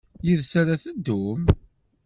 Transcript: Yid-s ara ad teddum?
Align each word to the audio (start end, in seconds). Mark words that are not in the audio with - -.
Yid-s 0.25 0.53
ara 0.61 0.71
ad 0.75 0.81
teddum? 0.83 1.41